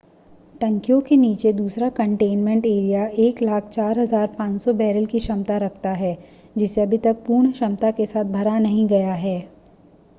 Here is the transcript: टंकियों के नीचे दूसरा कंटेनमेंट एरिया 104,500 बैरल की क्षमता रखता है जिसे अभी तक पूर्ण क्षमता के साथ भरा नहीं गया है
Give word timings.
टंकियों 0.61 0.99
के 1.01 1.15
नीचे 1.17 1.51
दूसरा 1.53 1.89
कंटेनमेंट 1.97 2.65
एरिया 2.65 3.03
104,500 3.23 4.73
बैरल 4.75 5.05
की 5.05 5.19
क्षमता 5.19 5.57
रखता 5.59 5.91
है 5.95 6.17
जिसे 6.55 6.81
अभी 6.81 6.97
तक 7.03 7.23
पूर्ण 7.27 7.51
क्षमता 7.51 7.91
के 7.91 8.05
साथ 8.07 8.33
भरा 8.33 8.57
नहीं 8.59 8.87
गया 8.87 9.13
है 9.25 9.39